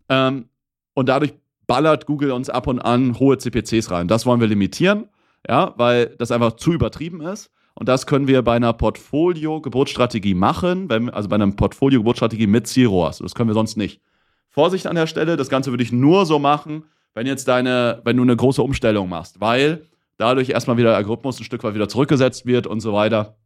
Ähm, 0.08 0.46
und 0.94 1.08
dadurch 1.08 1.34
ballert 1.66 2.06
Google 2.06 2.32
uns 2.32 2.48
ab 2.50 2.66
und 2.66 2.80
an 2.80 3.18
hohe 3.18 3.38
CPCs 3.38 3.90
rein. 3.90 4.08
Das 4.08 4.26
wollen 4.26 4.40
wir 4.40 4.48
limitieren, 4.48 5.08
ja, 5.48 5.74
weil 5.76 6.14
das 6.18 6.30
einfach 6.30 6.52
zu 6.52 6.72
übertrieben 6.72 7.20
ist. 7.20 7.50
Und 7.74 7.88
das 7.88 8.06
können 8.06 8.28
wir 8.28 8.42
bei 8.42 8.54
einer 8.54 8.72
Portfolio-Geburtsstrategie 8.72 10.34
machen, 10.34 10.90
wenn, 10.90 11.08
also 11.10 11.28
bei 11.28 11.36
einer 11.36 11.50
Portfolio-Geburtsstrategie 11.50 12.46
mit 12.46 12.66
Zielrohrs. 12.66 13.18
Das 13.18 13.34
können 13.34 13.48
wir 13.48 13.54
sonst 13.54 13.76
nicht. 13.76 14.00
Vorsicht 14.50 14.86
an 14.86 14.96
der 14.96 15.06
Stelle, 15.06 15.36
das 15.36 15.48
Ganze 15.48 15.70
würde 15.70 15.82
ich 15.82 15.92
nur 15.92 16.26
so 16.26 16.38
machen, 16.38 16.84
wenn 17.14 17.26
jetzt 17.26 17.48
deine, 17.48 18.02
wenn 18.04 18.16
du 18.16 18.22
eine 18.22 18.36
große 18.36 18.62
Umstellung 18.62 19.08
machst, 19.08 19.40
weil 19.40 19.86
dadurch 20.18 20.50
erstmal 20.50 20.76
wieder 20.76 20.90
der 20.90 20.98
Algorithmus 20.98 21.40
ein 21.40 21.44
Stück 21.44 21.64
weit 21.64 21.74
wieder 21.74 21.88
zurückgesetzt 21.88 22.44
wird 22.44 22.66
und 22.66 22.80
so 22.80 22.92
weiter. 22.92 23.36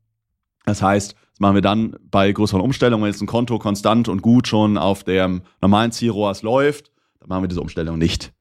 Das 0.64 0.82
heißt, 0.82 1.12
das 1.12 1.40
machen 1.40 1.54
wir 1.54 1.62
dann 1.62 1.96
bei 2.10 2.32
größeren 2.32 2.60
Umstellungen, 2.60 3.04
wenn 3.04 3.12
jetzt 3.12 3.22
ein 3.22 3.28
Konto 3.28 3.58
konstant 3.58 4.08
und 4.08 4.22
gut 4.22 4.48
schon 4.48 4.76
auf 4.76 5.04
dem 5.04 5.42
normalen 5.60 5.92
Zielrohrs 5.92 6.42
läuft, 6.42 6.90
dann 7.20 7.28
machen 7.28 7.44
wir 7.44 7.48
diese 7.48 7.60
Umstellung 7.60 7.98
nicht. 7.98 8.32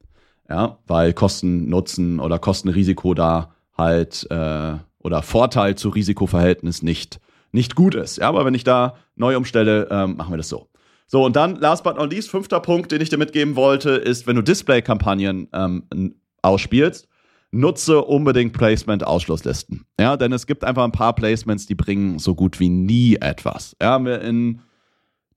Ja, 0.49 0.77
weil 0.87 1.13
Kosten, 1.13 1.69
Nutzen 1.69 2.19
oder 2.19 2.39
Kostenrisiko 2.39 3.13
da 3.13 3.55
halt 3.77 4.27
äh, 4.29 4.73
oder 4.99 5.21
Vorteil 5.21 5.75
zu 5.75 5.89
Risikoverhältnis 5.89 6.81
nicht, 6.81 7.19
nicht 7.51 7.75
gut 7.75 7.95
ist. 7.95 8.17
Ja, 8.17 8.29
aber 8.29 8.45
wenn 8.45 8.53
ich 8.53 8.63
da 8.63 8.95
neu 9.15 9.37
umstelle, 9.37 9.87
ähm, 9.89 10.17
machen 10.17 10.33
wir 10.33 10.37
das 10.37 10.49
so. 10.49 10.67
So, 11.07 11.23
und 11.23 11.35
dann, 11.35 11.55
last 11.57 11.83
but 11.83 11.97
not 11.97 12.11
least, 12.11 12.31
fünfter 12.31 12.59
Punkt, 12.59 12.91
den 12.91 13.01
ich 13.01 13.09
dir 13.09 13.17
mitgeben 13.17 13.55
wollte, 13.55 13.91
ist, 13.91 14.25
wenn 14.25 14.35
du 14.35 14.41
Display-Kampagnen 14.41 15.47
ähm, 15.53 16.15
ausspielst, 16.41 17.07
nutze 17.51 18.01
unbedingt 18.01 18.53
Placement-Ausschlusslisten. 18.53 19.85
Ja, 19.99 20.17
denn 20.17 20.31
es 20.31 20.47
gibt 20.47 20.63
einfach 20.63 20.83
ein 20.83 20.91
paar 20.91 21.13
Placements, 21.13 21.67
die 21.67 21.75
bringen 21.75 22.19
so 22.19 22.35
gut 22.35 22.59
wie 22.59 22.69
nie 22.69 23.15
etwas. 23.15 23.75
Ja, 23.81 23.97
in 23.97 24.61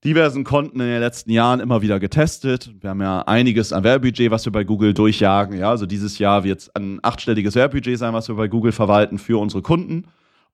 diversen 0.03 0.43
Konten 0.43 0.79
in 0.79 0.87
den 0.87 1.01
letzten 1.01 1.31
Jahren 1.31 1.59
immer 1.59 1.81
wieder 1.81 1.99
getestet. 1.99 2.71
Wir 2.79 2.91
haben 2.91 3.01
ja 3.01 3.21
einiges 3.23 3.73
an 3.73 3.83
Werbebudget, 3.83 4.31
was 4.31 4.45
wir 4.45 4.51
bei 4.51 4.63
Google 4.63 4.93
durchjagen. 4.93 5.57
Ja, 5.57 5.69
also 5.69 5.85
dieses 5.85 6.19
Jahr 6.19 6.43
wird 6.43 6.59
es 6.59 6.75
ein 6.75 6.99
achtstelliges 7.01 7.55
Werbebudget 7.55 7.97
sein, 7.97 8.13
was 8.13 8.29
wir 8.29 8.35
bei 8.35 8.47
Google 8.47 8.71
verwalten 8.71 9.17
für 9.17 9.39
unsere 9.39 9.61
Kunden. 9.61 10.05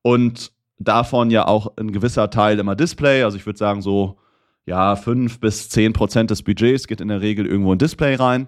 Und 0.01 0.51
davon 0.79 1.29
ja 1.29 1.47
auch 1.47 1.77
ein 1.77 1.91
gewisser 1.91 2.29
Teil 2.29 2.59
immer 2.59 2.75
Display. 2.75 3.23
Also 3.23 3.37
ich 3.37 3.45
würde 3.45 3.59
sagen, 3.59 3.81
so 3.81 4.17
ja, 4.65 4.95
fünf 4.95 5.39
bis 5.39 5.69
zehn 5.69 5.93
Prozent 5.93 6.31
des 6.31 6.41
Budgets 6.41 6.87
geht 6.87 7.01
in 7.01 7.07
der 7.07 7.21
Regel 7.21 7.45
irgendwo 7.45 7.71
in 7.71 7.77
Display 7.77 8.15
rein. 8.15 8.47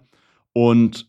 Und 0.54 1.08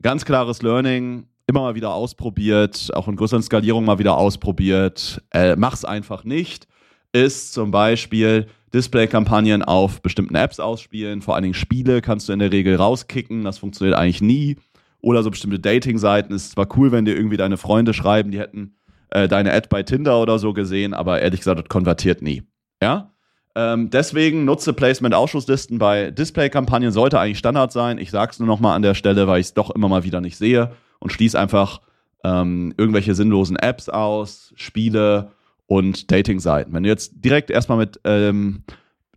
ganz 0.00 0.24
klares 0.24 0.62
Learning, 0.62 1.26
immer 1.46 1.60
mal 1.60 1.74
wieder 1.74 1.92
ausprobiert, 1.92 2.90
auch 2.94 3.08
in 3.08 3.16
größeren 3.16 3.42
Skalierungen 3.42 3.86
mal 3.86 3.98
wieder 3.98 4.16
ausprobiert. 4.16 5.22
Äh, 5.30 5.56
mach's 5.56 5.84
einfach 5.84 6.24
nicht. 6.24 6.66
Ist 7.12 7.52
zum 7.52 7.70
Beispiel 7.70 8.46
Display-Kampagnen 8.74 9.62
auf 9.62 10.02
bestimmten 10.02 10.34
Apps 10.34 10.60
ausspielen. 10.60 11.22
Vor 11.22 11.34
allen 11.34 11.42
Dingen 11.42 11.54
Spiele 11.54 12.00
kannst 12.00 12.28
du 12.28 12.32
in 12.32 12.38
der 12.38 12.52
Regel 12.52 12.76
rauskicken. 12.76 13.44
Das 13.44 13.58
funktioniert 13.58 13.96
eigentlich 13.96 14.22
nie. 14.22 14.56
Oder 15.00 15.22
so 15.22 15.30
bestimmte 15.30 15.58
Dating-Seiten. 15.58 16.32
Ist 16.32 16.52
zwar 16.52 16.68
cool, 16.76 16.92
wenn 16.92 17.04
dir 17.04 17.16
irgendwie 17.16 17.36
deine 17.36 17.56
Freunde 17.56 17.92
schreiben, 17.92 18.30
die 18.30 18.38
hätten 18.38 18.76
äh, 19.10 19.28
deine 19.28 19.52
Ad 19.52 19.68
bei 19.68 19.82
Tinder 19.82 20.20
oder 20.20 20.38
so 20.38 20.52
gesehen, 20.52 20.94
aber 20.94 21.20
ehrlich 21.20 21.40
gesagt, 21.40 21.60
das 21.60 21.68
konvertiert 21.68 22.22
nie. 22.22 22.42
Ja? 22.82 23.12
Ähm, 23.54 23.90
deswegen 23.90 24.44
nutze 24.44 24.72
Placement-Ausschusslisten 24.72 25.78
bei 25.78 26.10
Display-Kampagnen, 26.10 26.92
sollte 26.92 27.20
eigentlich 27.20 27.38
Standard 27.38 27.72
sein. 27.72 27.98
Ich 27.98 28.10
sage 28.10 28.32
es 28.32 28.38
nur 28.38 28.48
nochmal 28.48 28.74
an 28.74 28.82
der 28.82 28.94
Stelle, 28.94 29.26
weil 29.26 29.40
ich 29.40 29.48
es 29.48 29.54
doch 29.54 29.70
immer 29.70 29.88
mal 29.88 30.04
wieder 30.04 30.20
nicht 30.20 30.38
sehe 30.38 30.72
und 30.98 31.12
schließe 31.12 31.38
einfach 31.38 31.82
ähm, 32.24 32.72
irgendwelche 32.78 33.14
sinnlosen 33.14 33.56
Apps 33.56 33.88
aus, 33.88 34.54
Spiele 34.56 35.32
und 35.66 36.10
Dating-Seiten. 36.10 36.72
Wenn 36.72 36.82
du 36.82 36.88
jetzt 36.88 37.12
direkt 37.24 37.50
erstmal 37.50 37.78
mit 37.78 38.00
ähm, 38.04 38.64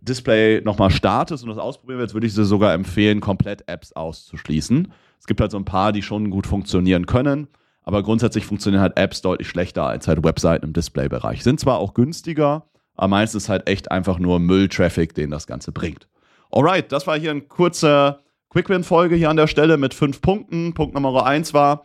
Display 0.00 0.60
nochmal 0.62 0.90
startest 0.90 1.42
und 1.42 1.50
das 1.50 1.58
ausprobieren 1.58 1.98
willst, 1.98 2.14
würde 2.14 2.26
ich 2.26 2.34
dir 2.34 2.44
sogar 2.44 2.72
empfehlen, 2.72 3.20
komplett 3.20 3.68
Apps 3.68 3.92
auszuschließen. 3.92 4.92
Es 5.18 5.26
gibt 5.26 5.40
halt 5.40 5.50
so 5.50 5.58
ein 5.58 5.64
paar, 5.64 5.92
die 5.92 6.02
schon 6.02 6.30
gut 6.30 6.46
funktionieren 6.46 7.06
können, 7.06 7.48
aber 7.82 8.02
grundsätzlich 8.02 8.46
funktionieren 8.46 8.82
halt 8.82 8.96
Apps 8.96 9.22
deutlich 9.22 9.48
schlechter 9.48 9.84
als 9.84 10.08
halt 10.08 10.22
Webseiten 10.24 10.66
im 10.66 10.72
Display-Bereich. 10.72 11.42
Sind 11.42 11.60
zwar 11.60 11.78
auch 11.78 11.94
günstiger, 11.94 12.66
aber 12.94 13.08
meistens 13.08 13.44
ist 13.44 13.48
halt 13.48 13.68
echt 13.68 13.90
einfach 13.90 14.18
nur 14.18 14.38
Müll-Traffic, 14.38 15.14
den 15.14 15.30
das 15.30 15.46
Ganze 15.46 15.72
bringt. 15.72 16.08
Alright, 16.50 16.92
das 16.92 17.06
war 17.06 17.18
hier 17.18 17.32
ein 17.32 17.48
kurzer 17.48 18.20
Quick-Win-Folge 18.50 19.16
hier 19.16 19.30
an 19.30 19.36
der 19.36 19.48
Stelle 19.48 19.76
mit 19.76 19.92
fünf 19.92 20.20
Punkten. 20.20 20.72
Punkt 20.74 20.94
Nummer 20.94 21.26
eins 21.26 21.52
war, 21.52 21.84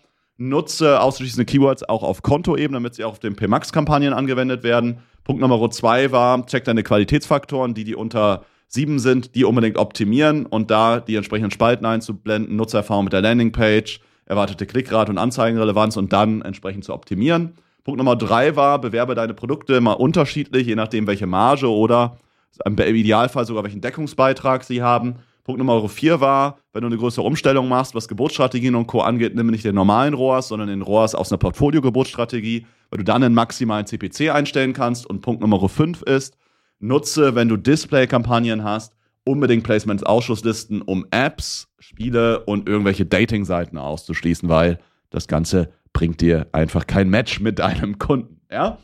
nutze 0.49 0.99
ausschließende 0.99 1.45
Keywords 1.45 1.83
auch 1.83 2.03
auf 2.03 2.23
Kontoebene, 2.23 2.77
damit 2.77 2.95
sie 2.95 3.03
auch 3.03 3.11
auf 3.11 3.19
den 3.19 3.35
PMAX-Kampagnen 3.35 4.13
angewendet 4.13 4.63
werden. 4.63 4.99
Punkt 5.23 5.41
Nummer 5.41 5.69
zwei 5.69 6.11
war, 6.11 6.45
check 6.47 6.63
deine 6.63 6.83
Qualitätsfaktoren, 6.83 7.73
die, 7.73 7.83
die 7.83 7.95
unter 7.95 8.43
sieben 8.67 8.99
sind, 8.99 9.35
die 9.35 9.43
unbedingt 9.43 9.77
optimieren 9.77 10.45
und 10.45 10.71
da 10.71 10.99
die 10.99 11.15
entsprechenden 11.15 11.51
Spalten 11.51 11.85
einzublenden, 11.85 12.55
Nutzererfahrung 12.55 13.03
mit 13.03 13.13
der 13.13 13.21
Landingpage, 13.21 13.99
erwartete 14.25 14.65
Klickrate 14.65 15.11
und 15.11 15.17
Anzeigenrelevanz 15.17 15.97
und 15.97 16.11
dann 16.13 16.41
entsprechend 16.41 16.85
zu 16.85 16.93
optimieren. 16.93 17.53
Punkt 17.83 17.97
Nummer 17.97 18.15
drei 18.15 18.55
war, 18.55 18.79
bewerbe 18.79 19.13
deine 19.13 19.33
Produkte 19.33 19.79
mal 19.81 19.93
unterschiedlich, 19.93 20.67
je 20.67 20.75
nachdem, 20.75 21.05
welche 21.05 21.27
Marge 21.27 21.69
oder 21.69 22.17
im 22.65 22.77
Idealfall 22.77 23.45
sogar 23.45 23.63
welchen 23.63 23.81
Deckungsbeitrag 23.81 24.63
sie 24.63 24.81
haben. 24.81 25.15
Punkt 25.51 25.59
Nummer 25.59 25.89
vier 25.89 26.21
war, 26.21 26.59
wenn 26.71 26.81
du 26.81 26.87
eine 26.87 26.95
größere 26.95 27.25
Umstellung 27.25 27.67
machst, 27.67 27.93
was 27.93 28.07
Geburtsstrategien 28.07 28.73
und 28.73 28.87
Co. 28.87 29.01
angeht, 29.01 29.35
nimm 29.35 29.47
nicht 29.47 29.65
den 29.65 29.75
normalen 29.75 30.13
ROAS, 30.13 30.47
sondern 30.47 30.69
den 30.69 30.81
ROAS 30.81 31.13
aus 31.13 31.29
einer 31.29 31.39
Portfolio-Geburtsstrategie, 31.39 32.65
weil 32.89 32.97
du 32.99 33.03
dann 33.03 33.21
einen 33.21 33.35
maximalen 33.35 33.85
CPC 33.85 34.29
einstellen 34.29 34.71
kannst. 34.71 35.05
Und 35.05 35.19
Punkt 35.19 35.41
Nummer 35.41 35.67
fünf 35.67 36.03
ist, 36.03 36.37
nutze, 36.79 37.35
wenn 37.35 37.49
du 37.49 37.57
Display-Kampagnen 37.57 38.63
hast, 38.63 38.95
unbedingt 39.25 39.65
Placements-Ausschusslisten, 39.65 40.81
um 40.83 41.05
Apps, 41.11 41.67
Spiele 41.79 42.45
und 42.45 42.69
irgendwelche 42.69 43.05
Dating-Seiten 43.05 43.77
auszuschließen, 43.77 44.47
weil 44.47 44.79
das 45.09 45.27
Ganze 45.27 45.73
bringt 45.91 46.21
dir 46.21 46.47
einfach 46.53 46.87
kein 46.87 47.09
Match 47.09 47.41
mit 47.41 47.59
deinem 47.59 47.99
Kunden. 47.99 48.39
Ja, 48.49 48.77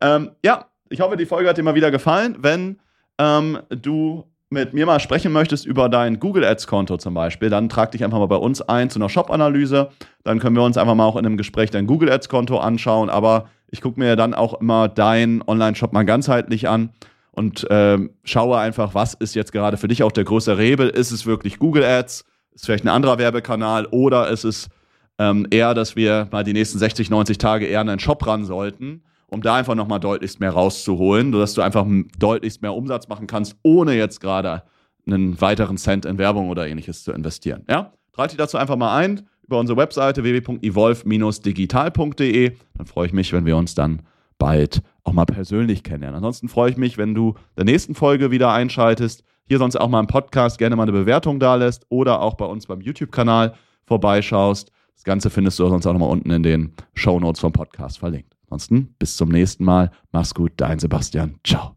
ähm, 0.00 0.32
ja 0.44 0.66
ich 0.88 1.00
hoffe, 1.00 1.16
die 1.16 1.26
Folge 1.26 1.48
hat 1.48 1.56
dir 1.56 1.62
mal 1.62 1.76
wieder 1.76 1.92
gefallen. 1.92 2.36
Wenn 2.40 2.80
ähm, 3.18 3.60
du 3.68 4.24
mit 4.52 4.74
mir 4.74 4.84
mal 4.84 4.98
sprechen 4.98 5.30
möchtest 5.30 5.64
über 5.64 5.88
dein 5.88 6.18
Google 6.18 6.44
Ads 6.44 6.66
Konto 6.66 6.96
zum 6.96 7.14
Beispiel, 7.14 7.50
dann 7.50 7.68
trag 7.68 7.92
dich 7.92 8.02
einfach 8.02 8.18
mal 8.18 8.26
bei 8.26 8.36
uns 8.36 8.60
ein 8.60 8.90
zu 8.90 8.98
einer 8.98 9.08
Shop-Analyse. 9.08 9.90
Dann 10.24 10.40
können 10.40 10.56
wir 10.56 10.64
uns 10.64 10.76
einfach 10.76 10.96
mal 10.96 11.04
auch 11.04 11.16
in 11.16 11.24
einem 11.24 11.36
Gespräch 11.36 11.70
dein 11.70 11.86
Google 11.86 12.10
Ads 12.10 12.28
Konto 12.28 12.58
anschauen. 12.58 13.10
Aber 13.10 13.48
ich 13.70 13.80
gucke 13.80 14.00
mir 14.00 14.16
dann 14.16 14.34
auch 14.34 14.60
immer 14.60 14.88
deinen 14.88 15.40
Online-Shop 15.46 15.92
mal 15.92 16.02
ganzheitlich 16.02 16.68
an 16.68 16.90
und 17.30 17.64
ähm, 17.70 18.10
schaue 18.24 18.58
einfach, 18.58 18.92
was 18.92 19.14
ist 19.14 19.36
jetzt 19.36 19.52
gerade 19.52 19.76
für 19.76 19.86
dich 19.86 20.02
auch 20.02 20.10
der 20.10 20.24
größere 20.24 20.58
Rebel. 20.58 20.88
Ist 20.88 21.12
es 21.12 21.26
wirklich 21.26 21.60
Google 21.60 21.84
Ads? 21.84 22.24
Ist 22.52 22.66
vielleicht 22.66 22.84
ein 22.84 22.88
anderer 22.88 23.18
Werbekanal 23.18 23.86
oder 23.86 24.28
ist 24.30 24.42
es 24.42 24.68
ähm, 25.20 25.46
eher, 25.50 25.74
dass 25.74 25.94
wir 25.94 26.26
mal 26.32 26.42
die 26.42 26.54
nächsten 26.54 26.80
60, 26.80 27.08
90 27.08 27.38
Tage 27.38 27.66
eher 27.66 27.82
an 27.82 27.88
einen 27.88 28.00
Shop 28.00 28.26
ran 28.26 28.44
sollten, 28.44 29.04
um 29.30 29.42
da 29.42 29.54
einfach 29.54 29.74
nochmal 29.74 30.00
deutlichst 30.00 30.40
mehr 30.40 30.50
rauszuholen, 30.50 31.32
sodass 31.32 31.54
du 31.54 31.62
einfach 31.62 31.86
deutlichst 32.18 32.60
mehr 32.62 32.74
Umsatz 32.74 33.08
machen 33.08 33.26
kannst, 33.26 33.56
ohne 33.62 33.96
jetzt 33.96 34.20
gerade 34.20 34.62
einen 35.06 35.40
weiteren 35.40 35.78
Cent 35.78 36.04
in 36.04 36.18
Werbung 36.18 36.50
oder 36.50 36.68
ähnliches 36.68 37.04
zu 37.04 37.12
investieren. 37.12 37.64
Ja? 37.68 37.92
Trag 38.12 38.28
dich 38.28 38.38
dazu 38.38 38.58
einfach 38.58 38.76
mal 38.76 38.96
ein 38.96 39.22
über 39.44 39.58
unsere 39.58 39.76
Webseite 39.76 40.22
www.evolve-digital.de. 40.22 42.56
Dann 42.76 42.86
freue 42.86 43.06
ich 43.06 43.12
mich, 43.12 43.32
wenn 43.32 43.46
wir 43.46 43.56
uns 43.56 43.74
dann 43.74 44.02
bald 44.38 44.82
auch 45.04 45.12
mal 45.12 45.26
persönlich 45.26 45.82
kennenlernen. 45.82 46.16
Ansonsten 46.16 46.48
freue 46.48 46.70
ich 46.70 46.76
mich, 46.76 46.98
wenn 46.98 47.14
du 47.14 47.34
der 47.56 47.64
nächsten 47.64 47.94
Folge 47.94 48.30
wieder 48.30 48.52
einschaltest. 48.52 49.24
Hier 49.46 49.58
sonst 49.58 49.76
auch 49.76 49.88
mal 49.88 50.00
im 50.00 50.06
Podcast 50.06 50.58
gerne 50.58 50.76
mal 50.76 50.84
eine 50.84 50.92
Bewertung 50.92 51.40
da 51.40 51.56
lässt 51.56 51.84
oder 51.88 52.22
auch 52.22 52.34
bei 52.34 52.44
uns 52.44 52.66
beim 52.66 52.80
YouTube-Kanal 52.80 53.54
vorbeischaust. 53.86 54.70
Das 54.94 55.04
Ganze 55.04 55.30
findest 55.30 55.58
du 55.58 55.66
sonst 55.66 55.86
auch 55.86 55.92
nochmal 55.92 56.10
unten 56.10 56.30
in 56.30 56.42
den 56.42 56.74
Show 56.94 57.18
Notes 57.18 57.40
vom 57.40 57.52
Podcast 57.52 57.98
verlinkt. 57.98 58.39
Ansonsten 58.50 58.94
bis 58.98 59.16
zum 59.16 59.30
nächsten 59.30 59.64
Mal. 59.64 59.90
Mach's 60.12 60.34
gut, 60.34 60.52
dein 60.56 60.78
Sebastian. 60.78 61.36
Ciao. 61.44 61.76